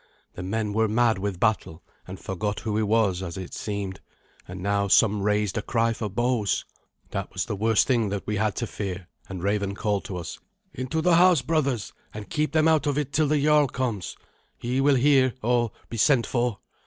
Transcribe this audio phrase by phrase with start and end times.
[0.33, 3.99] The men were mad with battle, and forgot who he was, as it seemed.
[4.47, 6.65] And now some raised a cry for bows.
[7.11, 10.39] That was the worst thing that we had to fear, and Raven called to us,
[10.73, 14.17] "Into the house, brothers, and keep them out of it till the jarl comes.
[14.57, 16.57] He will hear, or be sent for."